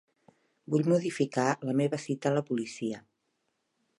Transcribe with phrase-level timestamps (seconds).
[0.75, 3.03] Vull modificar la meva cita a la policia.